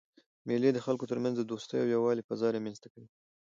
[0.47, 3.09] مېلې د خلکو ترمنځ د دوستۍ او یووالي فضا رامنځ ته کوي.